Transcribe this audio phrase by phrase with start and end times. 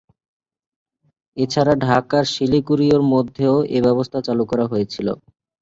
[1.37, 4.99] এছাড়া ঢাকা-শিলিগুড়ির মধ্যেও এ ব্যবস্থা চালু করা হয়েছে।